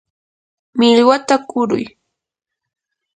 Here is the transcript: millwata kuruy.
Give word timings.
millwata 0.77 1.35
kuruy. 1.49 1.85